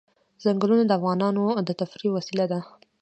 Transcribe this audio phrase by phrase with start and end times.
[0.43, 2.59] ځنګلونه د افغانانو د تفریح یوه وسیله ده.